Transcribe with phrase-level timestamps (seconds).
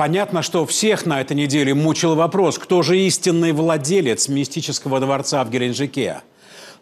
[0.00, 5.50] Понятно, что всех на этой неделе мучил вопрос, кто же истинный владелец мистического дворца в
[5.50, 6.22] Геленджике.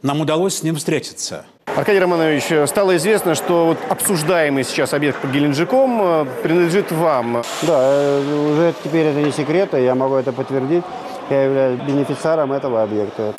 [0.02, 1.44] Нам удалось с ним встретиться.
[1.64, 7.42] Аркадий Романович, стало известно, что вот обсуждаемый сейчас объект под Геленджиком э, принадлежит вам.
[7.62, 10.84] Да, э, уже теперь это не секрет, я могу это подтвердить.
[11.28, 13.34] Я являюсь бенефициаром этого объекта.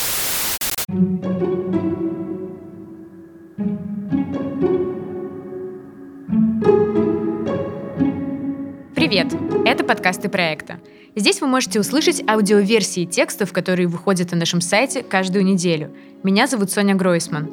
[8.94, 9.59] Привет!
[9.90, 10.78] Подкасты проекта.
[11.16, 15.92] Здесь вы можете услышать аудиоверсии текстов, которые выходят на нашем сайте каждую неделю.
[16.22, 17.50] Меня зовут Соня Гройсман.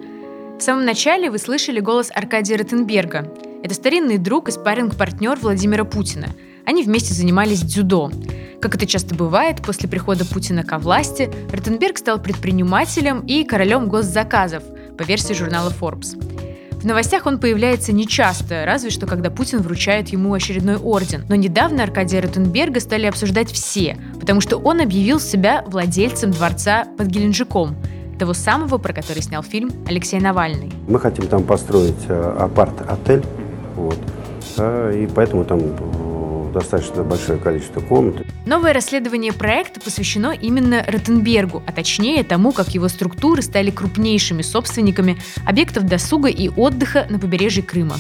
[0.60, 3.34] В самом начале вы слышали голос Аркадия Ротенберга.
[3.64, 6.28] Это старинный друг и спарринг-партнер Владимира Путина.
[6.64, 8.12] Они вместе занимались дзюдо.
[8.62, 14.62] Как это часто бывает, после прихода Путина ко власти, Ротенберг стал предпринимателем и королем госзаказов,
[14.96, 16.37] по версии журнала Forbes.
[16.80, 21.26] В новостях он появляется нечасто, разве что когда Путин вручает ему очередной орден.
[21.28, 27.08] Но недавно Аркадия Ротенберга стали обсуждать все, потому что он объявил себя владельцем дворца под
[27.08, 27.76] Геленджиком,
[28.20, 30.72] того самого, про который снял фильм Алексей Навальный.
[30.88, 33.24] Мы хотим там построить э, апарт-отель,
[33.76, 33.98] вот,
[34.58, 35.60] э, и поэтому там
[36.60, 38.26] достаточно большое количество комнат.
[38.46, 45.18] Новое расследование проекта посвящено именно Ротенбергу, а точнее тому, как его структуры стали крупнейшими собственниками
[45.46, 47.98] объектов досуга и отдыха на побережье Крыма.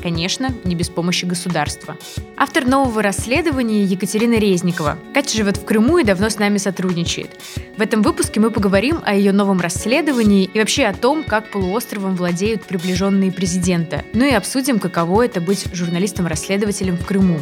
[0.00, 1.96] Конечно, не без помощи государства.
[2.36, 4.96] Автор нового расследования Екатерина Резникова.
[5.12, 7.30] Катя живет в Крыму и давно с нами сотрудничает.
[7.76, 12.14] В этом выпуске мы поговорим о ее новом расследовании и вообще о том, как полуостровом
[12.14, 14.04] владеют приближенные президента.
[14.12, 17.40] Ну и обсудим, каково это быть журналистом-расследователем в Крыму.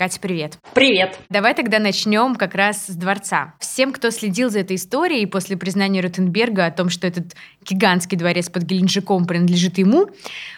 [0.00, 0.56] Катя, привет.
[0.72, 1.18] Привет.
[1.28, 3.52] Давай тогда начнем как раз с дворца.
[3.60, 7.36] Всем, кто следил за этой историей после признания Ротенберга о том, что этот
[7.68, 10.06] гигантский дворец под Геленджиком принадлежит ему,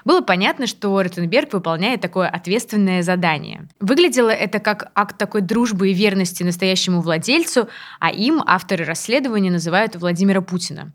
[0.05, 3.67] было понятно, что Ротенберг выполняет такое ответственное задание.
[3.81, 9.97] Выглядело это как акт такой дружбы и верности настоящему владельцу, а им авторы расследования называют
[9.97, 10.92] Владимира Путина.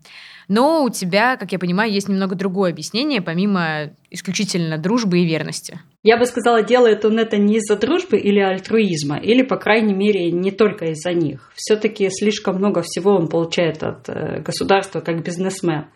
[0.48, 5.78] Но у тебя, как я понимаю, есть немного другое объяснение, помимо исключительно дружбы и верности.
[6.10, 10.30] Я бы сказала, делает он это не из-за дружбы или альтруизма, или, по крайней мере,
[10.30, 11.52] не только из-за них.
[11.54, 15.88] Все-таки слишком много всего он получает от э, государства как бизнесмен.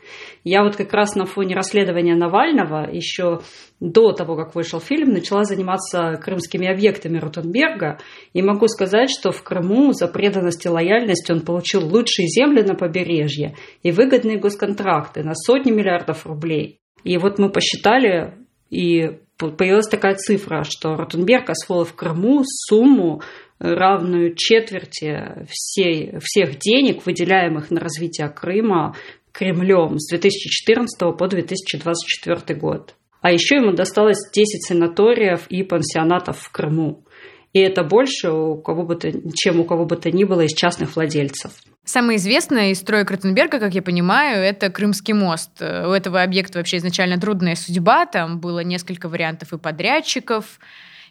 [0.45, 3.41] Я вот как раз на фоне расследования Навального еще
[3.81, 7.99] до того, как вышел фильм, начала заниматься крымскими объектами Ротенберга.
[8.34, 12.75] И могу сказать, что в Крыму за преданность и лояльность он получил лучшие земли на
[12.75, 16.81] побережье и выгодные госконтракты на сотни миллиардов рублей.
[17.03, 18.34] И вот мы посчитали,
[18.69, 19.21] и
[19.51, 23.23] появилась такая цифра, что Ротенберг освоил в Крыму сумму,
[23.59, 28.97] равную четверти всей, всех денег, выделяемых на развитие Крыма
[29.33, 32.95] Кремлем с 2014 по 2024 год.
[33.21, 37.05] А еще ему досталось 10 санаториев и пансионатов в Крыму.
[37.53, 40.55] И это больше у кого бы то, чем у кого бы то ни было из
[40.55, 41.53] частных владельцев.
[41.84, 45.50] Самое известное из строек Ротенберга, как я понимаю, это Крымский мост.
[45.60, 50.60] У этого объекта вообще изначально трудная судьба, там было несколько вариантов и подрядчиков,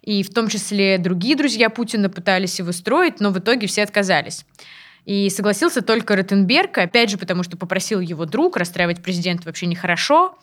[0.01, 4.45] и в том числе другие друзья Путина пытались его строить, но в итоге все отказались.
[5.05, 10.37] И согласился только Ротенберг, опять же, потому что попросил его друг, расстраивать президента вообще нехорошо.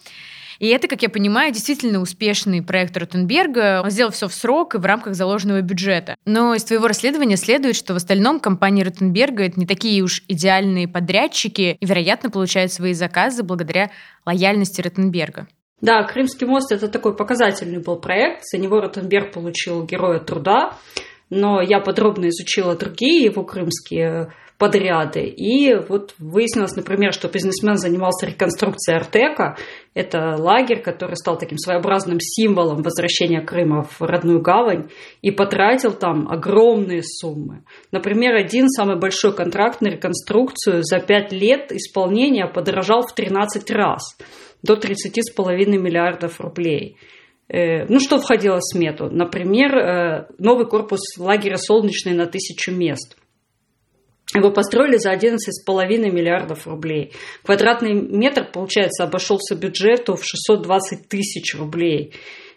[0.58, 3.82] И это, как я понимаю, действительно успешный проект Ротенберга.
[3.82, 6.16] Он сделал все в срок и в рамках заложенного бюджета.
[6.24, 10.88] Но из твоего расследования следует, что в остальном компании Ротенберга это не такие уж идеальные
[10.88, 13.91] подрядчики и, вероятно, получают свои заказы благодаря
[14.26, 15.46] лояльности Ротенберга.
[15.80, 18.42] Да, Крымский мост это такой показательный был проект.
[18.44, 20.75] За него Ротенберг получил Героя труда.
[21.30, 25.20] Но я подробно изучила другие его крымские подряды.
[25.20, 29.56] И вот выяснилось, например, что бизнесмен занимался реконструкцией Артека.
[29.94, 34.91] Это лагерь, который стал таким своеобразным символом возвращения Крыма в родную гавань.
[35.22, 37.62] И потратил там огромные суммы.
[37.92, 44.19] Например, один самый большой контракт на реконструкцию за 5 лет исполнения подорожал в 13 раз.
[44.64, 46.96] До 30,5 миллиардов рублей.
[47.49, 49.08] Э, ну, что входило в смету?
[49.08, 53.16] Например, э, новый корпус лагеря «Солнечный» на тысячу мест–
[54.34, 55.38] его построили за 11,5
[56.10, 57.12] миллиардов рублей.
[57.44, 62.14] Квадратный метр, получается, обошелся бюджету в 620 тысяч рублей.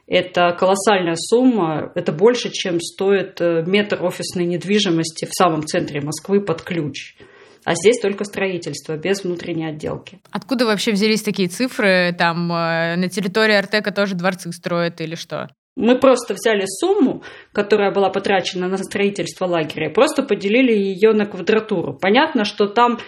[0.07, 6.41] Это колоссальная сумма, это больше, чем стоит э, метр офисной недвижимости в самом центре Москвы
[6.41, 7.15] под ключ.
[7.63, 10.19] А здесь только строительство, без внутренней отделки.
[10.31, 12.13] Откуда вообще взялись такие цифры?
[12.17, 15.47] Там э, на территории Артека тоже дворцы строят или что?
[15.77, 17.23] Мы просто взяли сумму,
[17.53, 21.97] которая была потрачена на строительство лагеря, просто поделили ее на квадратуру.
[21.97, 22.99] Понятно, что там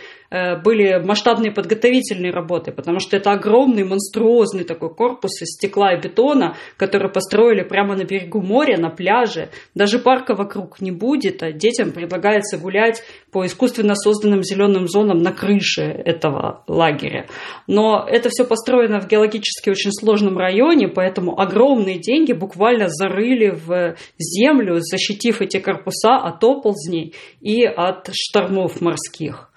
[0.64, 6.56] были масштабные подготовительные работы, потому что это огромный, монструозный такой корпус из стекла и бетона,
[6.78, 9.50] который построили прямо на берегу моря, на пляже.
[9.76, 15.32] Даже парка вокруг не будет, а детям предлагается гулять по искусственно созданным зеленым зонам на
[15.32, 17.28] крыше этого лагеря.
[17.68, 23.96] Но это все построено в геологически очень сложном районе, поэтому огромные деньги буквально зарыли в
[24.18, 29.52] землю, защитив эти корпуса от оползней и от штормов морских.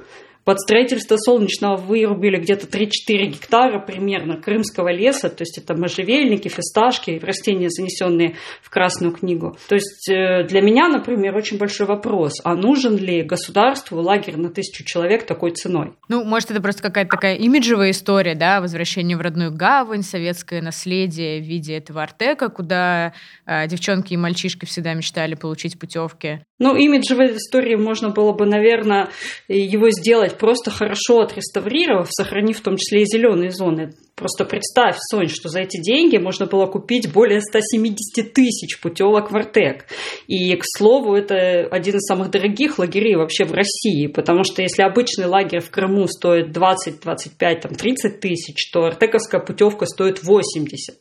[0.47, 2.89] Под строительство солнечного вырубили где-то 3-4
[3.27, 9.59] гектара примерно крымского леса, то есть это можжевельники, фисташки, растения, занесенные в Красную книгу.
[9.69, 14.49] То есть э, для меня, например, очень большой вопрос, а нужен ли государству лагерь на
[14.49, 15.95] тысячу человек такой ценой?
[16.09, 21.41] Ну, может, это просто какая-то такая имиджевая история, да, возвращение в родную гавань, советское наследие
[21.41, 23.15] в виде этого Артека, куда
[23.47, 26.43] э, девчонки и мальчишки всегда мечтали получить путевки.
[26.61, 29.09] Ну, имиджевой истории можно было бы, наверное,
[29.49, 33.93] его сделать просто хорошо отреставрировав, сохранив в том числе и зеленые зоны.
[34.15, 39.37] Просто представь, Сонь, что за эти деньги можно было купить более 170 тысяч путевок в
[39.37, 39.87] Артек.
[40.27, 44.83] И, к слову, это один из самых дорогих лагерей вообще в России, потому что если
[44.83, 50.97] обычный лагерь в Крыму стоит 20, 25, там, 30 тысяч, то артековская путевка стоит 80.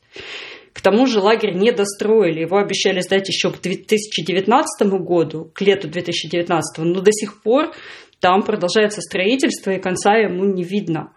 [0.75, 5.87] К тому же лагерь не достроили, его обещали сдать еще к 2019 году, к лету
[5.87, 7.71] 2019, но до сих пор
[8.19, 11.13] там продолжается строительство, и конца ему не видно.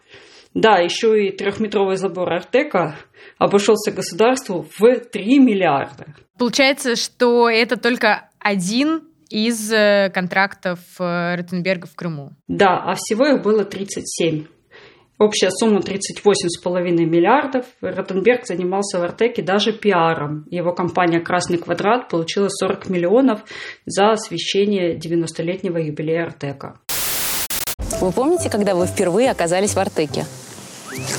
[0.55, 2.97] Да, еще и трехметровый забор Артека
[3.39, 6.15] обошелся государству в 3 миллиарда.
[6.39, 12.31] Получается, что это только один из э, контрактов э, Ротенберга в Крыму.
[12.49, 14.47] Да, а всего их было 37.
[15.19, 17.67] Общая сумма 38,5 миллиардов.
[17.81, 20.47] Ротенберг занимался в Артеке даже пиаром.
[20.49, 23.41] Его компания «Красный квадрат» получила 40 миллионов
[23.85, 26.81] за освещение 90-летнего юбилея Артека.
[28.01, 30.25] Вы помните, когда вы впервые оказались в Артеке?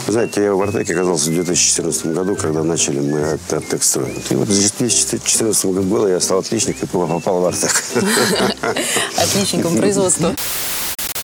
[0.08, 4.32] Знаете, я в Артеке оказался в 2014 году, когда начали мы Артек строить.
[4.32, 7.72] И вот в 2014 году я стал отличником и попал в Артек.
[9.18, 10.34] Отличником производства.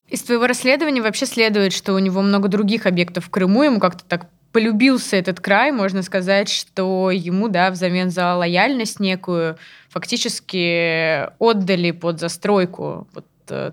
[0.08, 4.04] Из твоего расследования вообще следует, что у него много других объектов в Крыму, ему как-то
[4.04, 11.90] так полюбился этот край, можно сказать, что ему, да, взамен за лояльность некую фактически отдали
[11.90, 13.24] под застройку вот,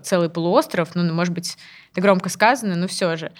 [0.04, 1.56] целый полуостров, ну, может быть,
[1.92, 3.32] это громко сказано, но все же.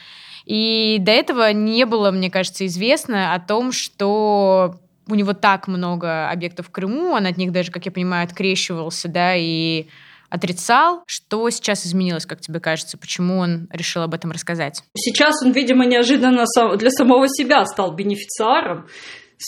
[0.44, 4.76] И до этого не было, мне кажется, известно о том, что
[5.06, 9.08] у него так много объектов в Крыму, он от них даже, как я понимаю, открещивался,
[9.08, 9.86] да, и
[10.30, 11.04] отрицал.
[11.06, 12.98] Что сейчас изменилось, как тебе кажется?
[12.98, 14.82] Почему он решил об этом рассказать?
[14.96, 16.44] Сейчас он, видимо, неожиданно
[16.76, 18.86] для самого себя стал бенефициаром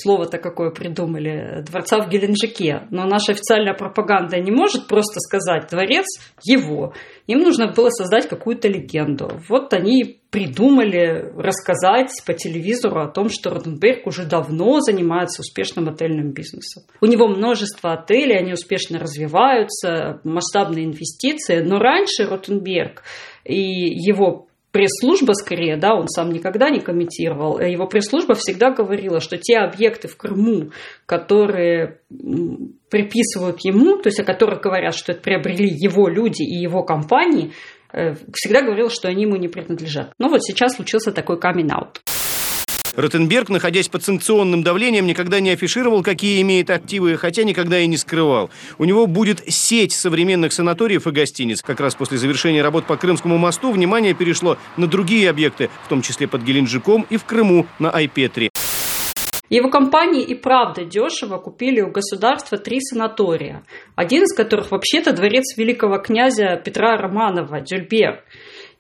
[0.02, 2.87] слово-то какое придумали, дворца в Геленджике.
[2.90, 6.06] Но наша официальная пропаганда не может просто сказать «дворец
[6.44, 6.93] его».
[7.26, 9.40] Им нужно было создать какую-то легенду.
[9.48, 16.32] Вот они придумали рассказать по телевизору о том, что Ротенберг уже давно занимается успешным отельным
[16.32, 16.84] бизнесом.
[17.00, 21.60] У него множество отелей, они успешно развиваются, масштабные инвестиции.
[21.60, 23.02] Но раньше Ротенберг
[23.44, 24.46] и его
[24.76, 30.06] пресс-служба скорее, да, он сам никогда не комментировал, его пресс-служба всегда говорила, что те объекты
[30.06, 30.70] в Крыму,
[31.06, 32.00] которые
[32.90, 37.52] приписывают ему, то есть о которых говорят, что это приобрели его люди и его компании,
[37.94, 40.12] э, всегда говорил, что они ему не принадлежат.
[40.19, 42.02] Но вот сейчас случился такой камин-аут.
[42.96, 47.99] Ротенберг, находясь под санкционным давлением, никогда не афишировал, какие имеет активы, хотя никогда и не
[47.99, 48.50] скрывал.
[48.78, 51.61] У него будет сеть современных санаториев и гостиниц.
[51.62, 56.00] Как раз после завершения работ по Крымскому мосту внимание перешло на другие объекты, в том
[56.00, 58.49] числе под Геленджиком и в Крыму на Айпетре.
[59.49, 63.62] Его компании и правда дешево купили у государства три санатория,
[63.94, 68.25] один из которых вообще-то дворец великого князя Петра Романова, Дюльбер.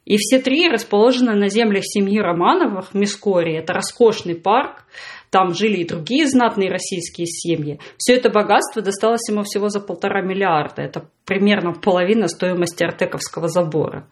[0.06, 3.58] И все три расположены на землях семьи Романовых в Мискоре.
[3.58, 4.84] Это роскошный парк,
[5.30, 7.80] там жили и другие знатные российские семьи.
[7.98, 10.82] Все это богатство досталось ему всего за полтора миллиарда.
[10.82, 14.08] Это примерно половина стоимости Артековского забора.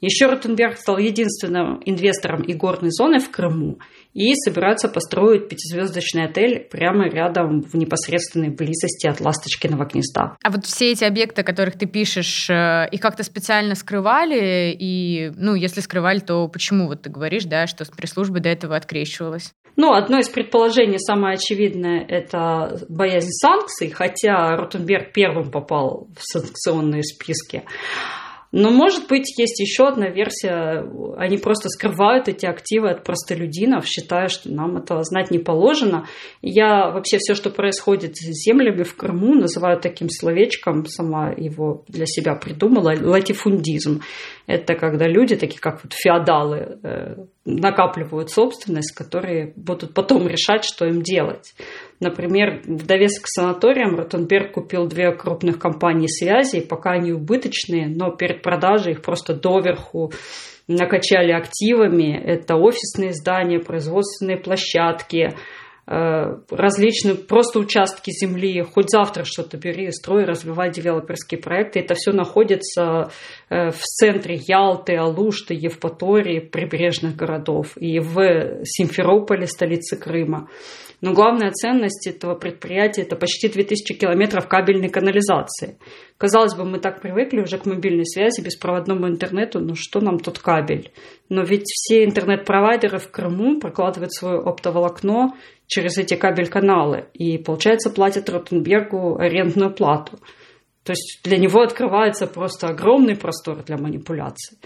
[0.00, 3.78] Еще Ротенберг стал единственным инвестором и горной зоны в Крыму
[4.14, 10.36] и собирается построить пятизвездочный отель прямо рядом в непосредственной близости от Ласточкиного гнезда.
[10.42, 14.76] А вот все эти объекты, о которых ты пишешь, э, их как-то специально скрывали?
[14.78, 19.54] И, ну, если скрывали, то почему вот ты говоришь, да, что пресс-служба до этого открещивалась?
[19.76, 27.02] Ну, одно из предположений, самое очевидное, это боязнь санкций, хотя Ротенберг первым попал в санкционные
[27.02, 27.62] списки.
[28.52, 30.84] Но, может быть, есть еще одна версия.
[31.16, 36.06] Они просто скрывают эти активы от простолюдинов, считая, что нам это знать не положено.
[36.42, 42.04] Я вообще все, что происходит с землями в Крыму, называю таким словечком, сама его для
[42.04, 44.02] себя придумала, латифундизм.
[44.46, 47.16] Это когда люди, такие как вот феодалы, э,
[47.46, 51.54] накапливают собственность, которые будут потом решать, что им делать.
[52.02, 58.10] Например, в довесок к санаториям Ротенберг купил две крупных компании связи, пока они убыточные, но
[58.10, 60.12] перед продажей их просто доверху
[60.66, 62.20] накачали активами.
[62.20, 65.36] Это офисные здания, производственные площадки,
[65.84, 71.80] Э, различные просто участки земли, хоть завтра что-то бери, строй, развивай девелоперские проекты.
[71.80, 73.10] Это все находится
[73.50, 80.48] э, в центре Ялты, Алушты, Евпатории, прибрежных городов и в Симферополе, столице Крыма.
[81.02, 85.76] Но главная ценность этого предприятия– это почти 2000 километров кабельной канализации.
[86.16, 90.38] Казалось бы, мы так привыкли уже к мобильной связи, беспроводному интернету, но что нам тут
[90.38, 90.92] кабель?
[91.28, 95.34] Но ведь все интернет-провайдеры в Крыму прокладывают свое оптоволокно
[95.66, 100.20] через эти кабель-каналы и, получается, платят Ротенбергу арендную плату.
[100.84, 104.58] То есть для него открывается просто огромный простор для манипуляций.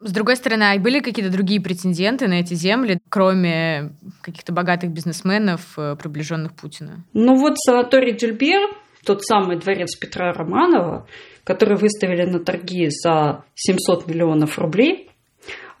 [0.00, 3.90] С другой стороны, а были какие-то другие претенденты на эти земли, кроме
[4.20, 7.04] каких-то богатых бизнесменов, э, приближенных Путина?
[7.14, 8.60] Ну вот санаторий Дюльбер,
[9.04, 11.06] тот самый дворец Петра Романова,
[11.42, 15.10] который выставили на торги за 700 миллионов рублей,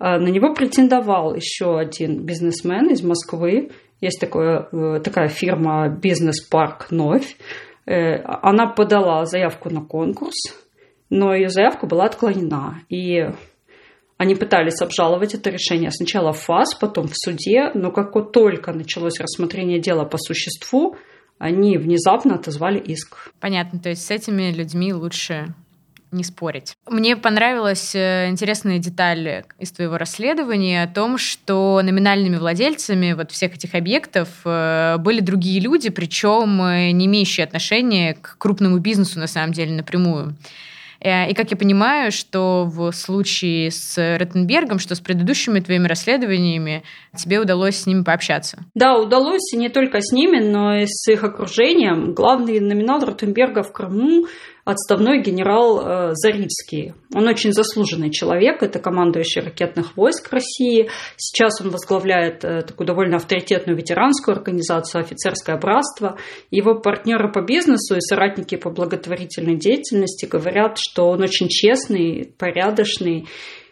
[0.00, 3.70] э, на него претендовал еще один бизнесмен из Москвы.
[4.00, 7.36] Есть такое, э, такая фирма «Бизнес-парк Новь».
[7.86, 10.34] Она подала заявку на конкурс,
[11.08, 12.82] но ее заявка была отклонена.
[12.90, 13.30] И
[14.18, 19.20] они пытались обжаловать это решение сначала в ФАС, потом в суде, но как только началось
[19.20, 20.96] рассмотрение дела по существу,
[21.38, 23.32] они внезапно отозвали иск.
[23.40, 25.54] Понятно, то есть с этими людьми лучше
[26.10, 26.74] не спорить.
[26.88, 33.54] Мне понравилась э, интересная деталь из твоего расследования о том, что номинальными владельцами вот всех
[33.54, 39.26] этих объектов э, были другие люди, причем э, не имеющие отношения к крупному бизнесу на
[39.26, 40.34] самом деле напрямую.
[41.00, 46.82] Э, и как я понимаю, что в случае с Ротенбергом, что с предыдущими твоими расследованиями,
[47.16, 48.58] тебе удалось с ними пообщаться.
[48.74, 52.14] Да, удалось и не только с ними, но и с их окружением.
[52.14, 54.26] Главный номинал Ротенберга в Крыму
[54.68, 56.92] отставной генерал э, Зарицкий.
[57.14, 60.90] Он очень заслуженный человек, это командующий ракетных войск России.
[61.16, 66.18] Сейчас он возглавляет э, такую довольно авторитетную ветеранскую организацию «Офицерское братство».
[66.50, 73.26] Его партнеры по бизнесу и соратники по благотворительной деятельности говорят, что он очень честный, порядочный,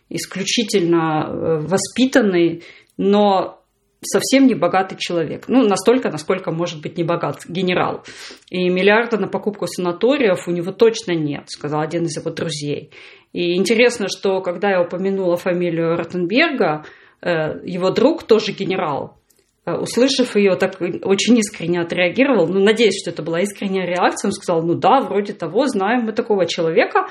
[0.09, 2.63] исключительно э, воспитанный,
[2.97, 3.56] но
[4.03, 5.45] совсем не богатый человек.
[5.49, 8.05] Ну, настолько, насколько может быть не богат генерал.
[8.51, 12.91] И миллиарда на покупку санаториев у него точно нет, сказал один из его друзей.
[13.33, 16.85] И интересно, что когда я упомянула фамилию Ротенберга,
[17.21, 19.19] э, его друг, тоже генерал,
[19.65, 22.47] э, услышав ее, так очень искренне отреагировал.
[22.47, 24.29] Ну, надеюсь, что это была искренняя реакция.
[24.29, 27.07] Он сказал, ну да, вроде того, знаем мы такого человека.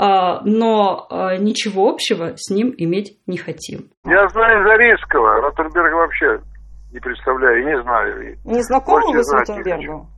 [0.00, 3.90] А, но а, ничего общего с ним иметь не хотим.
[4.04, 6.40] Я знаю Зарецкого, Ротенберга вообще
[6.92, 8.38] не представляю не знаю.
[8.44, 10.08] Не знакомы вы с Ротенбергом?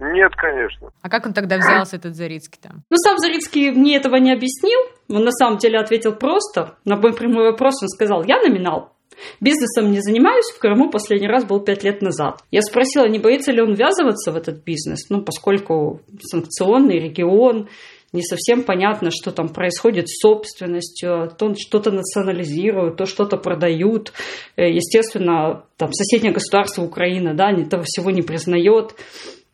[0.00, 0.88] Нет, конечно.
[1.02, 2.84] А как он тогда взялся, этот Зарицкий там?
[2.88, 4.78] Ну, сам Зарицкий мне этого не объяснил.
[5.10, 6.76] Он на самом деле ответил просто.
[6.86, 8.94] На мой прямой вопрос он сказал, я номинал.
[9.40, 12.40] Бизнесом не занимаюсь, в Крыму последний раз был пять лет назад.
[12.50, 17.68] Я спросила, не боится ли он ввязываться в этот бизнес, ну, поскольку санкционный регион,
[18.12, 24.12] не совсем понятно, что там происходит с собственностью, то что-то национализируют, то что-то продают.
[24.56, 28.94] Э, естественно, там соседнее государство Украина, да, этого всего не признает.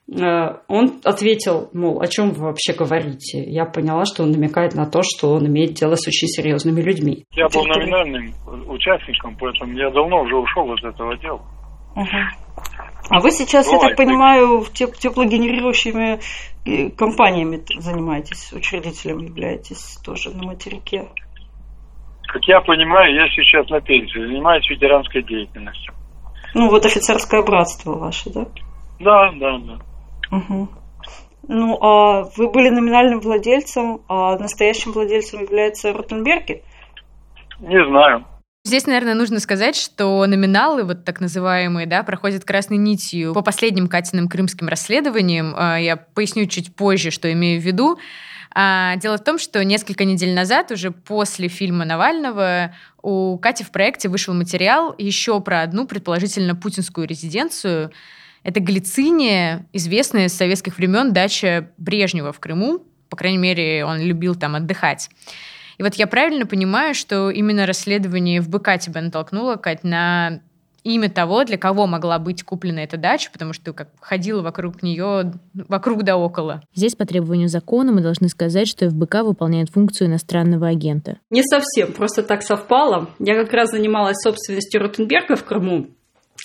[0.09, 3.43] Э, он ответил, мол, о чем вы вообще говорите?
[3.43, 7.25] Я поняла, что он намекает на то, что он имеет дело с очень серьезными людьми.
[7.33, 8.33] Я был номинальным
[8.69, 11.43] участником, поэтому я давно уже ушел из этого дела.
[11.97, 12.54] Угу.
[13.11, 16.21] А вы сейчас, Бывает, я так понимаю, теплогенерирующими
[16.97, 21.09] компаниями занимаетесь, учредителем являетесь тоже на материке.
[22.27, 25.95] Как я понимаю, я сейчас на пенсии, занимаюсь ветеранской деятельностью.
[26.55, 28.47] Ну, вот офицерское братство ваше, да?
[29.01, 30.37] Да, да, да.
[30.37, 30.69] Угу.
[31.49, 36.63] Ну, а вы были номинальным владельцем, а настоящим владельцем является Ротенберги?
[37.61, 38.25] Не знаю.
[38.67, 43.89] Здесь, наверное, нужно сказать, что номиналы, вот так называемые, да, проходят красной нитью по последним
[43.89, 45.55] Катиным крымским расследованиям.
[45.55, 47.99] А, я поясню чуть позже, что имею в виду.
[48.55, 53.71] А, дело в том, что несколько недель назад, уже после фильма Навального, у Кати в
[53.71, 57.93] проекте вышел материал еще про одну, предположительно, путинскую резиденцию.
[58.45, 62.83] Это Галициния, известная с советских времен дача Брежнева в Крыму.
[63.11, 65.11] По крайней мере, он любил там отдыхать.
[65.79, 70.41] И вот я правильно понимаю, что именно расследование в БК тебя натолкнуло, Кать, на
[70.85, 75.33] имя того, для кого могла быть куплена эта дача, потому что как ходила вокруг нее,
[75.55, 76.63] вокруг да около.
[76.75, 81.19] Здесь по требованию закона мы должны сказать, что ФБК выполняет функцию иностранного агента.
[81.31, 83.09] Не совсем, просто так совпало.
[83.19, 85.89] Я как раз занималась собственностью Ротенберга в Крыму,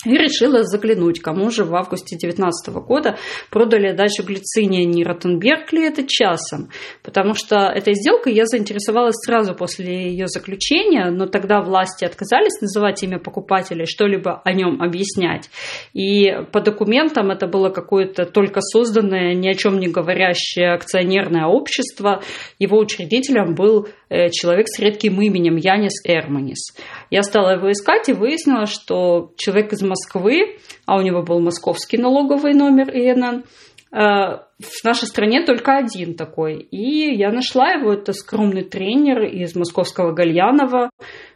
[0.04, 3.18] и решила заглянуть, кому же в августе 2019 года
[3.50, 6.70] продали дачу глициния не Ротенберг ли это часом.
[7.02, 13.02] Потому что этой сделкой я заинтересовалась сразу после ее заключения, но тогда власти отказались называть
[13.02, 15.50] имя покупателя, что-либо о нем объяснять.
[15.92, 22.22] И по документам это было какое-то только созданное, ни о чем не говорящее акционерное общество.
[22.58, 23.88] Его учредителем был
[24.32, 26.76] человек с редким именем Янис Эрманис.
[27.10, 31.96] Я стала его искать и выяснила, что человек из Москвы, а у него был московский
[31.96, 33.44] налоговый номер ИНН,
[33.92, 36.58] э, в нашей стране только один такой.
[36.58, 40.90] И я нашла его, это скромный тренер из московского Гальянова,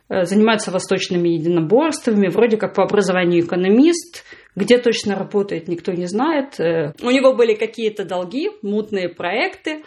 [0.09, 4.25] э, занимается восточными единоборствами, вроде как по образованию экономист,
[4.57, 6.61] где точно работает, никто не знает.
[6.61, 9.85] Э, у него были какие-то долги, мутные проекты,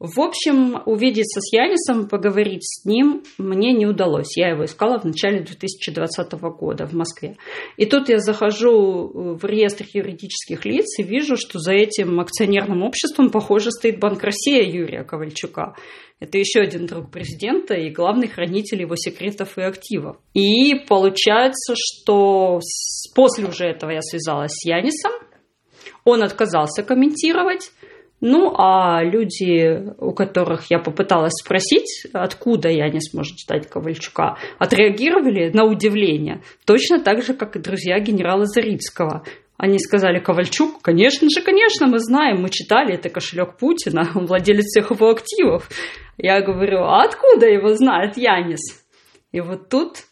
[0.00, 4.34] в общем, увидеться с Янисом, поговорить с ним мне не удалось.
[4.34, 7.36] Я его искала в начале 2020 года в Москве.
[7.76, 13.28] И тут я захожу в реестр юридических лиц и вижу, что за этим акционерным обществом,
[13.28, 15.74] похоже, стоит Банк России Юрия Ковальчука.
[16.18, 20.16] Это еще один друг президента и главный хранитель его секретов и активов.
[20.32, 22.60] И получается, что
[23.14, 25.12] после уже этого я связалась с Янисом.
[26.04, 27.70] Он отказался комментировать.
[28.20, 35.50] Ну, а люди, у которых я попыталась спросить, откуда я не сможет ждать Ковальчука, отреагировали
[35.54, 39.24] на удивление, точно так же, как и друзья генерала Зарицкого.
[39.56, 44.66] Они сказали, Ковальчук, конечно же, конечно, мы знаем, мы читали, это кошелек Путина, он владелец
[44.66, 45.68] всех его активов.
[46.18, 48.84] Я говорю, а откуда его знает Янис?
[49.32, 50.04] И вот тут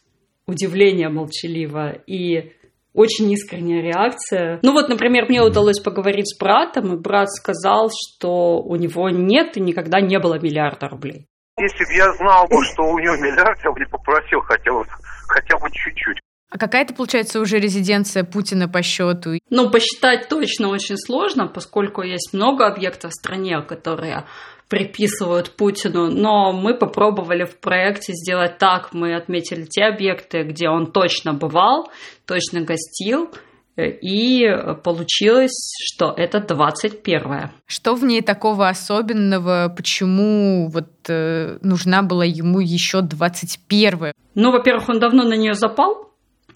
[0.47, 2.53] удивление молчаливо и
[2.93, 4.59] очень искренняя реакция.
[4.63, 9.57] Ну вот, например, мне удалось поговорить с братом, и брат сказал, что у него нет
[9.57, 11.27] и никогда не было миллиарда рублей.
[11.59, 14.85] Если бы я знал бы, что у него миллиард, я бы не попросил хотя бы,
[15.27, 16.19] хотя бы чуть-чуть.
[16.51, 19.37] А какая это, получается, уже резиденция Путина по счету?
[19.49, 24.25] Ну, посчитать точно очень сложно, поскольку есть много объектов в стране, которые
[24.67, 28.93] приписывают Путину, но мы попробовали в проекте сделать так.
[28.93, 31.91] Мы отметили те объекты, где он точно бывал,
[32.29, 33.31] точно гостил,
[33.77, 34.45] и
[34.83, 39.73] получилось, что это 21 Что в ней такого особенного?
[39.75, 46.11] Почему вот э, нужна была ему еще 21 Ну, во-первых, он давно на нее запал.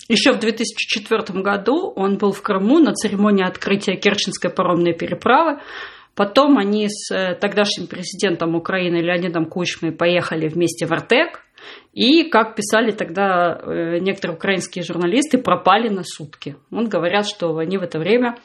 [0.10, 5.60] Еще в 2004 году он был в Крыму на церемонии открытия Керченской паромной переправы.
[6.16, 11.40] Потом они с э, тогдашним президентом Украины Леонидом Кучмой поехали вместе в Артек.
[11.94, 16.56] И, как писали тогда э, некоторые украинские журналисты, пропали на сутки.
[16.70, 18.38] Вот говорят, что они в это время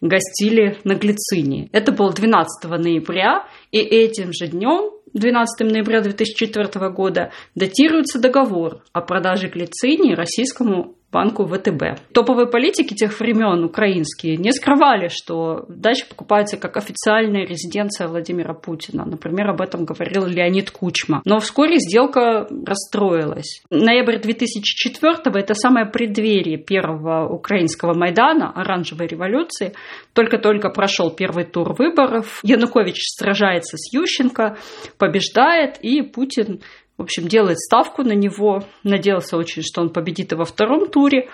[0.00, 1.68] гостили на Глицине.
[1.72, 9.00] Это было 12 ноября, и этим же днем 12 ноября 2004 года датируется договор о
[9.00, 12.12] продаже глицинии российскому банку ВТБ.
[12.12, 19.04] Топовые политики тех времен, украинские, не скрывали, что дача покупается как официальная резиденция Владимира Путина.
[19.04, 21.22] Например, об этом говорил Леонид Кучма.
[21.24, 23.62] Но вскоре сделка расстроилась.
[23.70, 29.74] Ноябрь 2004 это самое преддверие первого украинского Майдана, оранжевой революции.
[30.12, 32.40] Только-только прошел первый тур выборов.
[32.42, 34.56] Янукович сражается с Ющенко,
[34.98, 36.60] побеждает, и Путин
[36.96, 38.64] в общем, делает ставку на него.
[38.82, 41.28] Надеялся очень, что он победит и во втором туре.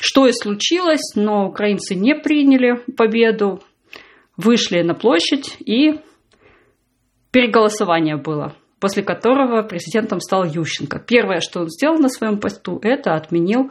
[0.00, 3.62] Что и случилось, но украинцы не приняли победу,
[4.36, 6.00] вышли на площадь и
[7.30, 10.98] переголосование было, после которого президентом стал Ющенко.
[10.98, 13.70] Первое, что он сделал на своем посту, это отменил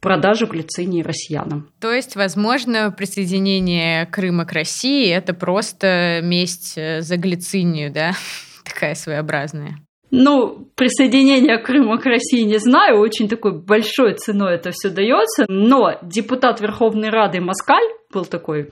[0.00, 1.70] продажу глицинии россиянам.
[1.80, 8.12] То есть, возможно, присоединение Крыма к России– это просто месть за глицинию, да?
[8.64, 9.83] Такая своеобразная.
[10.16, 15.98] Ну, присоединение Крыма к России не знаю, очень такой большой ценой это все дается, но
[16.02, 18.70] депутат Верховной Рады Москаль был такой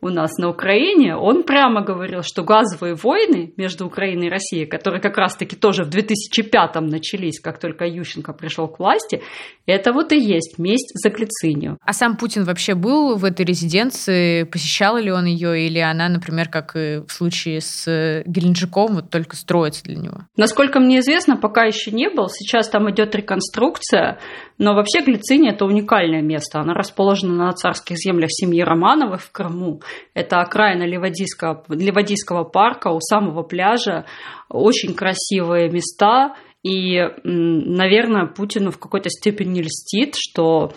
[0.00, 5.00] у нас на Украине, он прямо говорил, что газовые войны между Украиной и Россией, которые
[5.00, 9.22] как раз-таки тоже в 2005-м начались, как только Ющенко пришел к власти,
[9.66, 11.78] это вот и есть месть за глицинию.
[11.84, 14.44] А сам Путин вообще был в этой резиденции?
[14.44, 15.66] Посещал ли он ее?
[15.66, 20.18] Или она, например, как и в случае с Геленджиком, вот только строится для него?
[20.36, 22.28] Насколько мне известно, пока еще не был.
[22.28, 24.18] Сейчас там идет реконструкция.
[24.58, 26.60] Но вообще Глициния– это уникальное место.
[26.60, 29.80] Она расположена на царских землях семьи Романовых в Крыму.
[30.14, 34.04] Это окраина Ливадийского, Ливадийского парка у самого пляжа.
[34.48, 36.34] Очень красивые места.
[36.62, 40.72] И, наверное, Путину в какой-то степени льстит, что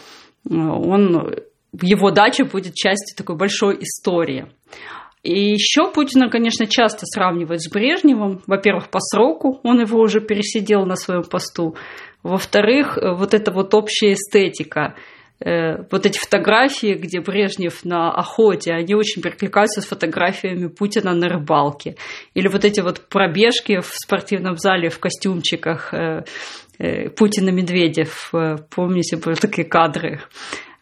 [0.47, 1.35] он,
[1.81, 4.47] его дача будет частью такой большой истории.
[5.23, 8.41] И еще Путина, конечно, часто сравнивают с Брежневым.
[8.47, 11.75] Во-первых, по сроку, он его уже пересидел на своем посту.
[12.23, 14.95] Во-вторых, вот эта вот общая эстетика.
[15.43, 21.29] Э, вот эти фотографии, где Брежнев на охоте, они очень перекликаются с фотографиями Путина на
[21.29, 21.95] рыбалке.
[22.35, 26.23] Или вот эти вот пробежки в спортивном зале в костюмчиках э,
[26.77, 28.31] э, Путина-Медведев.
[28.69, 30.21] Помните, были такие кадры?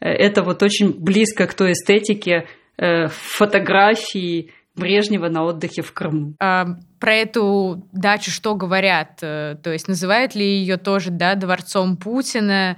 [0.02, 6.36] Это вот очень близко к той эстетике фотографий Брежнева на отдыхе в Крыму.
[6.40, 6.68] А,
[7.02, 9.18] про эту дачу что говорят?
[9.18, 12.78] То есть называют ли ее тоже да, дворцом Путина?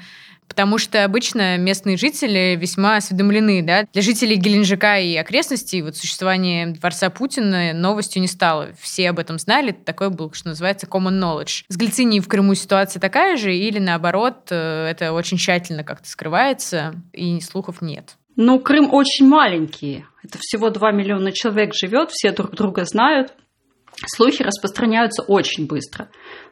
[0.51, 3.63] Потому что обычно местные жители весьма осведомлены.
[3.63, 3.85] Да?
[3.93, 8.73] Для жителей Геленджика и окрестностей вот существование дворца Путина новостью не стало.
[8.77, 11.63] Все об этом знали, такой был, что называется, common knowledge.
[11.69, 16.95] С Гальцинией в Крыму ситуация такая же или наоборот, э, это очень тщательно как-то скрывается
[17.13, 18.17] и слухов нет?
[18.35, 20.03] Ну, Крым очень маленький.
[20.21, 23.33] Это всего 2 миллиона человек живет, все друг друга знают.
[24.05, 26.09] Слухи распространяются очень быстро.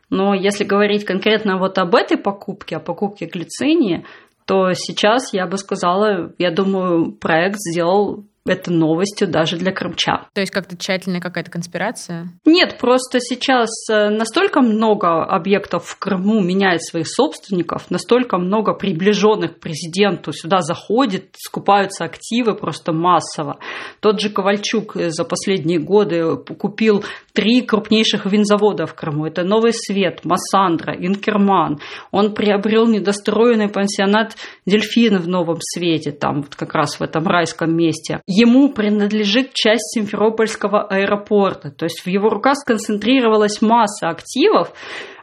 [0.09, 4.05] Но если говорить конкретно вот об этой покупке, о покупке глицинии,
[4.45, 10.25] то сейчас я бы сказала, я думаю, проект сделал это новостью даже для крымчан.
[10.33, 12.29] То есть как-то тщательная какая-то конспирация?
[12.45, 19.57] Нет, просто сейчас э, настолько много объектов в Крыму меняет своих собственников, настолько много приближенных
[19.57, 23.59] к президенту сюда заходит, скупаются активы просто массово.
[23.99, 27.03] Тот же Ковальчук э, за последние годы купил
[27.39, 29.25] три крупнейших винзавода в Крыму.
[29.25, 31.79] Это Новый Свет, Массандра, Инкерман.
[32.11, 37.73] Он приобрел недостроенный пансионат Дельфины в Новом Свете, там вот как раз в этом райском
[37.73, 41.71] месте ему принадлежит часть Симферопольского аэропорта.
[41.71, 44.73] То есть в его руках сконцентрировалась масса активов,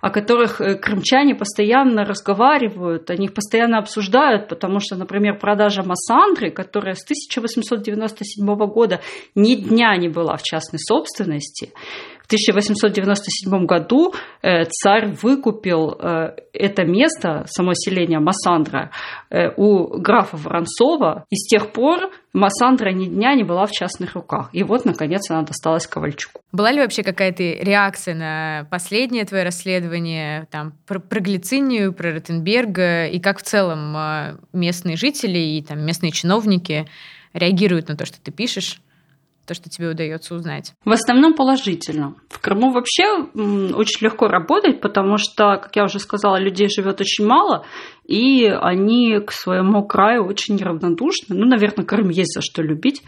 [0.00, 6.50] о которых э, крымчане постоянно разговаривают, они их постоянно обсуждают, потому что, например, продажа Массандры,
[6.50, 9.00] которая с 1897 года
[9.34, 11.72] ни дня не была в частной собственности,
[12.26, 14.12] в 1897 году
[14.42, 18.90] э, царь выкупил э, это место, само селение Массандра,
[19.30, 24.14] э, у графа Воронцова, и с тех пор Массандра ни дня не была в частных
[24.14, 24.48] руках.
[24.52, 26.40] И вот, наконец, она досталась Ковальчуку.
[26.50, 33.06] Была ли вообще какая-то реакция на последнее твое расследование там, про, про Глицинию, про Ротенберга,
[33.06, 33.96] и как в целом
[34.52, 36.88] местные жители и там, местные чиновники
[37.32, 38.80] реагируют на то, что ты пишешь?
[39.46, 40.74] То, что тебе удается узнать?
[40.84, 42.14] В основном положительно.
[42.28, 43.04] В Крыму вообще
[43.34, 47.64] очень легко работать, потому что, как я уже сказала, людей живет очень мало,
[48.04, 51.34] и они к своему краю очень неравнодушны.
[51.34, 53.02] Ну, наверное, Крым есть за что любить.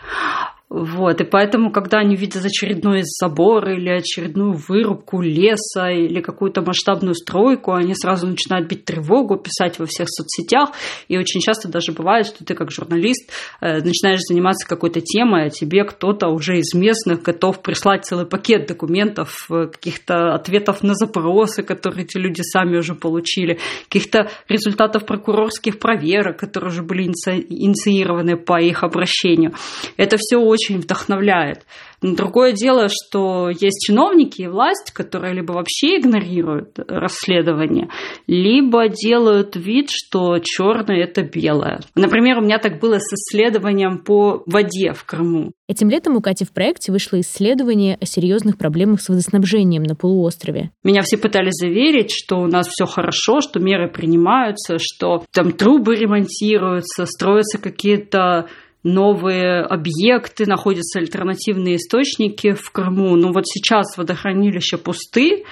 [0.70, 7.14] Вот, и поэтому, когда они видят очередной забор или очередную вырубку леса или какую-то масштабную
[7.14, 10.72] стройку, они сразу начинают бить тревогу, писать во всех соцсетях.
[11.08, 13.30] И очень часто даже бывает, что ты как журналист
[13.62, 18.66] э, начинаешь заниматься какой-то темой, а тебе кто-то уже из местных готов прислать целый пакет
[18.66, 25.78] документов, э, каких-то ответов на запросы, которые эти люди сами уже получили, каких-то результатов прокурорских
[25.78, 29.54] проверок, которые уже были инициированы по их обращению.
[29.96, 31.64] Это все очень очень вдохновляет.
[32.00, 37.88] Но другое дело, что есть чиновники и власть, которые либо вообще игнорируют расследование,
[38.26, 41.80] либо делают вид, что черное это белое.
[41.94, 45.52] Например, у меня так было с исследованием по воде в Крыму.
[45.68, 50.70] Этим летом у Кати в проекте вышло исследование о серьезных проблемах с водоснабжением на полуострове.
[50.82, 55.96] Меня все пытались заверить, что у нас все хорошо, что меры принимаются, что там трубы
[55.96, 58.48] ремонтируются, строятся какие-то
[58.82, 63.16] новые объекты, находятся альтернативные источники в Крыму.
[63.16, 65.44] Но вот сейчас водохранилища пусты,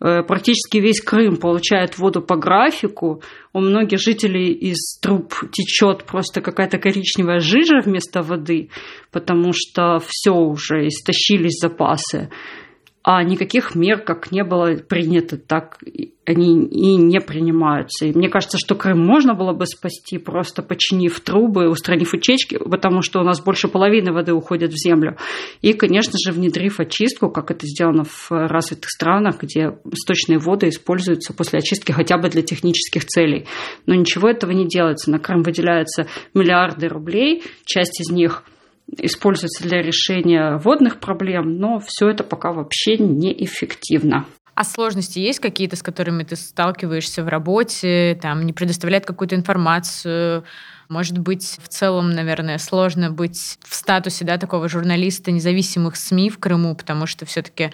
[0.00, 3.22] э, практически весь Крым получает воду по графику.
[3.52, 8.70] У многих жителей из труб течет просто какая-то коричневая жижа вместо воды,
[9.10, 12.30] потому что все уже истощились запасы
[13.04, 15.78] а никаких мер как не было принято, так
[16.24, 18.06] они и не принимаются.
[18.06, 23.02] И мне кажется, что Крым можно было бы спасти, просто починив трубы, устранив утечки, потому
[23.02, 25.16] что у нас больше половины воды уходит в землю.
[25.62, 31.34] И, конечно же, внедрив очистку, как это сделано в развитых странах, где сточные воды используются
[31.34, 33.46] после очистки хотя бы для технических целей.
[33.86, 35.10] Но ничего этого не делается.
[35.10, 38.44] На Крым выделяются миллиарды рублей, часть из них–
[38.98, 44.26] используется для решения водных проблем, но все это пока вообще неэффективно.
[44.54, 50.44] А сложности есть какие-то, с которыми ты сталкиваешься в работе, там, не предоставляет какую-то информацию,
[50.90, 56.38] может быть, в целом, наверное, сложно быть в статусе да, такого журналиста независимых СМИ в
[56.38, 57.72] Крыму, потому что все-таки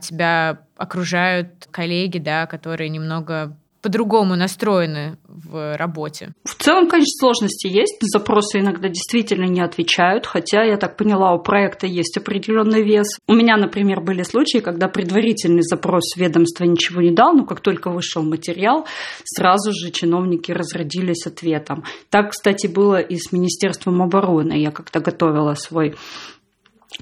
[0.00, 6.34] тебя окружают коллеги, да, которые немного по-другому настроены в работе?
[6.44, 7.98] В целом, конечно, сложности есть.
[8.00, 13.18] Запросы иногда действительно не отвечают, хотя, я так поняла, у проекта есть определенный вес.
[13.26, 17.90] У меня, например, были случаи, когда предварительный запрос ведомства ничего не дал, но как только
[17.90, 18.86] вышел материал,
[19.24, 21.84] сразу же чиновники разродились ответом.
[22.08, 24.54] Так, кстати, было и с Министерством обороны.
[24.54, 25.96] Я как-то готовила свой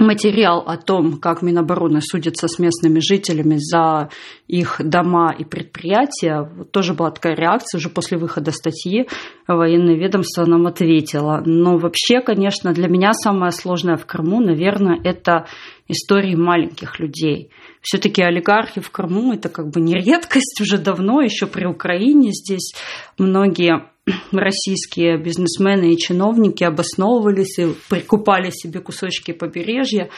[0.01, 4.09] материал о том, как Минобороны судится с местными жителями за
[4.49, 9.07] их дома и предприятия, тоже была такая реакция, уже после выхода статьи
[9.47, 11.43] военное ведомство нам ответило.
[11.45, 15.47] Но вообще, конечно, для меня самое сложное в Крыму, наверное, это
[15.89, 17.51] истории маленьких людей.
[17.83, 22.75] Все-таки олигархи в Крыму это как бы не редкость уже давно, еще при Украине здесь
[23.19, 23.91] многие
[24.33, 30.11] российские бизнесмены и чиновники обосновывались и прикупали себе кусочки побережья.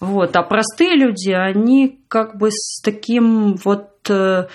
[0.00, 0.36] Вот.
[0.36, 4.48] А простые люди, они как бы с таким вот э,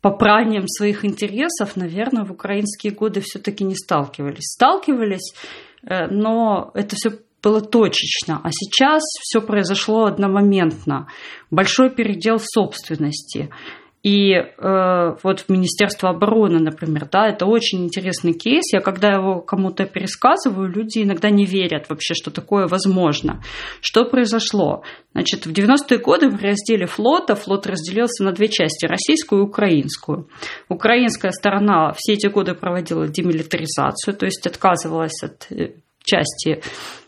[0.00, 4.52] попранием своих интересов, наверное, в украинские годы все-таки не сталкивались.
[4.54, 5.34] Сталкивались,
[5.82, 8.40] э, но это все было точечно.
[8.42, 11.08] А сейчас все произошло одномоментно.
[11.50, 13.50] Большой передел собственности–
[14.04, 18.70] и э, вот в Министерство обороны, например, да, это очень интересный кейс.
[18.70, 23.42] Я когда его кому-то пересказываю, люди иногда не верят вообще, что такое возможно.
[23.80, 24.82] Что произошло?
[25.14, 30.28] Значит, в 90-е годы в разделе флота флот разделился на две части, российскую и украинскую.
[30.68, 36.62] Украинская сторона все эти годы проводила демилитаризацию, то есть отказывалась от э, части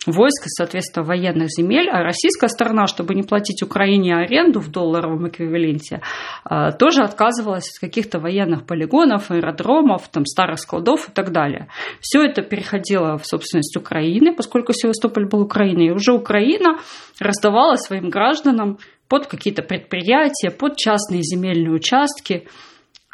[0.07, 6.01] войск соответственно, военных земель, а российская сторона, чтобы не платить Украине аренду в долларовом эквиваленте,
[6.45, 11.69] а, тоже отказывалась от каких-то военных полигонов, аэродромов, там, старых складов и так далее.
[12.01, 16.79] Все это переходило в собственность Украины, поскольку Севастополь был Украиной, и уже Украина
[17.21, 18.79] раздавала своим гражданам
[19.09, 22.49] под какие-то предприятия, под частные земельные участки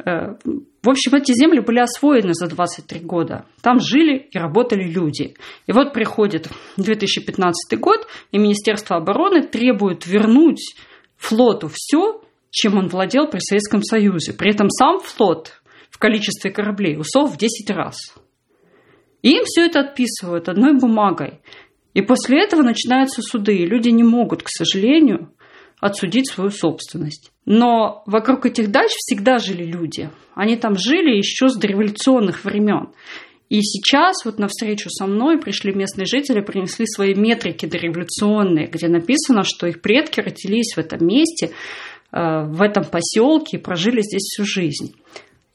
[0.04, 3.44] в общем, эти земли были освоены за 23 года.
[3.62, 5.34] Там жили и работали люди.
[5.66, 10.74] И вот приходит 2015 год, и Министерство обороны требует вернуть
[11.16, 14.32] флоту все, чем он владел при Советском Союзе.
[14.32, 17.96] При этом сам флот в количестве кораблей усол в 10 раз.
[19.22, 21.40] И им все это отписывают одной бумагой.
[21.94, 23.56] И после этого начинаются суды.
[23.56, 25.32] И люди не могут, к сожалению,
[25.82, 27.32] отсудить свою собственность.
[27.44, 30.10] Но вокруг этих дач всегда жили люди.
[30.34, 32.92] Они там жили еще с дореволюционных времен.
[33.48, 38.86] И сейчас вот на встречу со мной пришли местные жители, принесли свои метрики дореволюционные, где
[38.86, 41.50] написано, что их предки родились в этом месте,
[42.12, 44.94] э, в этом поселке и прожили здесь всю жизнь.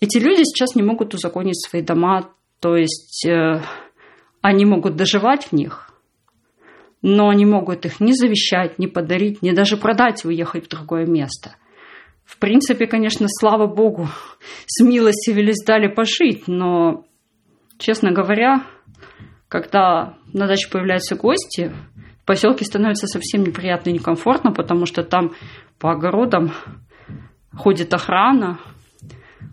[0.01, 3.61] Эти люди сейчас не могут узаконить свои дома, то есть э,
[4.41, 5.89] они могут доживать в них,
[7.09, 11.05] но не могут их ни завещать, ни подарить, ни даже продать и уехать в другое
[11.05, 11.55] место.
[12.25, 14.09] В принципе, конечно, слава богу,
[14.65, 17.05] с милостивились дали пожить, но,
[17.77, 18.65] честно говоря,
[19.47, 21.71] когда на даче появляются гости,
[22.23, 25.31] в поселке становится совсем неприятно и некомфортно, потому что там
[25.79, 26.51] по огородам
[27.55, 28.59] ходит охрана,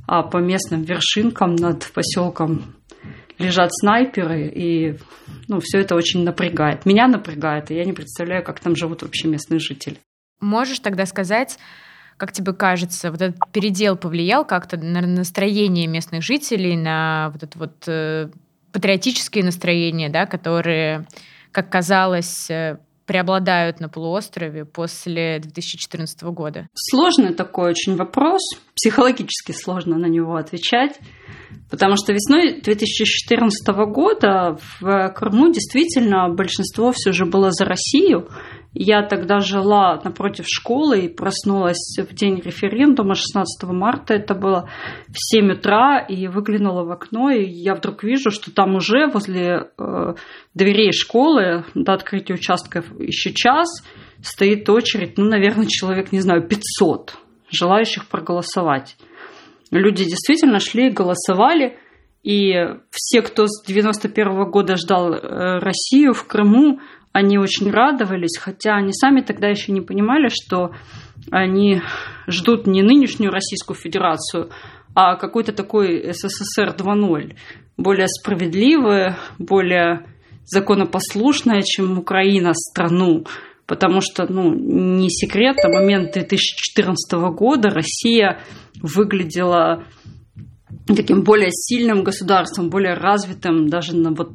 [0.08, 2.74] а по местным вершинкам над поселком
[3.38, 4.96] лежат снайперы, и
[5.48, 6.86] ну, все это очень напрягает.
[6.86, 9.98] Меня напрягает, и я не представляю, как там живут вообще местные жители.
[10.40, 11.58] Можешь тогда сказать,
[12.16, 17.58] как тебе кажется, вот этот передел повлиял как-то на настроение местных жителей, на вот это
[17.58, 18.28] вот э,
[18.72, 21.06] патриотические настроения, да, которые,
[21.50, 26.68] как казалось, э, преобладают на полуострове после 2014 года?
[26.74, 28.40] Сложный такой очень вопрос.
[28.74, 30.98] Психологически сложно на него отвечать.
[31.70, 38.28] Потому что весной 2014 года в Крыму действительно большинство все же было за Россию.
[38.74, 44.68] Я тогда жила напротив школы и проснулась в день референдума, 16 марта это было,
[45.06, 49.70] в 7 утра, и выглянула в окно, и я вдруг вижу, что там уже возле
[49.78, 50.14] э,
[50.54, 53.68] дверей школы до открытия участков еще час
[54.22, 57.16] стоит очередь, ну, наверное, человек, не знаю, 500
[57.50, 58.96] желающих проголосовать.
[59.70, 61.78] Люди действительно шли и голосовали,
[62.24, 62.52] и
[62.90, 66.80] все, кто с 91 года ждал э, Россию в Крыму,
[67.14, 70.72] они очень радовались, хотя они сами тогда еще не понимали, что
[71.30, 71.80] они
[72.26, 74.50] ждут не нынешнюю Российскую Федерацию,
[74.96, 77.36] а какой-то такой СССР 2.0,
[77.76, 80.06] более справедливое, более
[80.44, 83.24] законопослушное, чем Украина, страну,
[83.66, 88.40] Потому что, ну, не секрет, на момент 2014 года Россия
[88.82, 89.84] выглядела
[90.86, 94.32] таким более сильным государством, более развитым даже на вот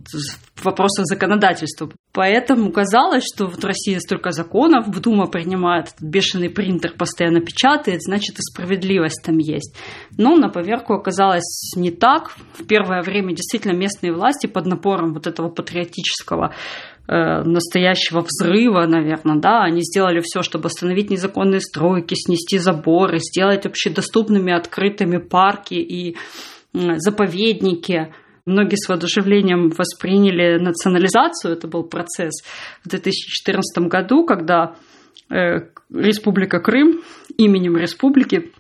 [0.56, 1.90] в вопросах законодательства.
[2.12, 7.40] Поэтому казалось, что вот в России столько законов, в Дума принимает этот бешеный принтер, постоянно
[7.40, 9.76] печатает, значит и справедливость там есть.
[10.18, 12.36] Но на поверку оказалось не так.
[12.58, 16.54] В первое время действительно местные власти под напором вот этого патриотического
[17.12, 24.54] настоящего взрыва, наверное, да, они сделали все, чтобы остановить незаконные стройки, снести заборы, сделать общедоступными
[24.54, 26.16] открытыми парки и
[26.74, 28.14] заповедники.
[28.46, 32.44] Многие с воодушевлением восприняли национализацию, это был процесс
[32.84, 34.76] в 2014 году, когда
[35.30, 35.62] э,
[35.94, 37.02] Республика Крым
[37.38, 38.52] именем республики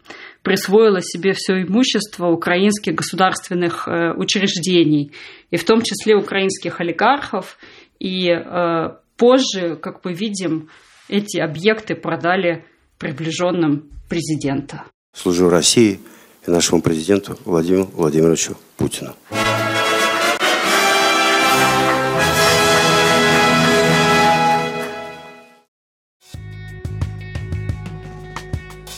[0.41, 5.11] присвоила себе все имущество украинских государственных э, учреждений,
[5.51, 7.57] и в том числе украинских олигархов
[7.99, 10.69] и э, позже, как мы видим,
[11.07, 12.65] эти объекты продали
[12.97, 14.83] приближенным президента.
[15.13, 15.99] Служу России
[16.47, 19.15] и нашему президенту Владимиру Владимировичу Путину.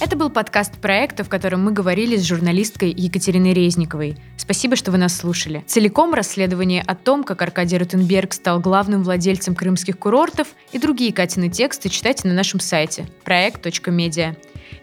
[0.01, 4.17] Это был подкаст проекта, в котором мы говорили с журналисткой Екатериной Резниковой.
[4.35, 5.63] Спасибо, что вы нас слушали.
[5.67, 11.49] Целиком расследование о том, как Аркадий Ротенберг стал главным владельцем крымских курортов и другие Катины
[11.49, 14.35] тексты читайте на нашем сайте проект.медиа.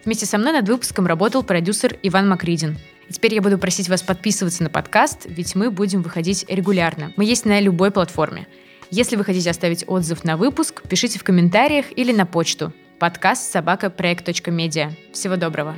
[0.05, 2.79] Вместе со мной над выпуском работал продюсер Иван Макридин.
[3.09, 7.13] И теперь я буду просить вас подписываться на подкаст, ведь мы будем выходить регулярно.
[7.17, 8.47] Мы есть на любой платформе.
[8.93, 13.91] Если вы хотите оставить отзыв на выпуск, пишите в комментариях или на почту Подкаст собака
[13.91, 14.91] проект.медиа.
[15.13, 15.77] Всего доброго.